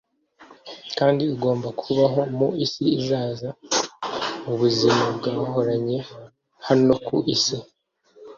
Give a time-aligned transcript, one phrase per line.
[0.97, 3.49] kandi ugomba kubaho mu isi izaza
[4.45, 5.03] mu buzima
[5.39, 5.99] wahoranye
[6.67, 7.57] hano ku isi.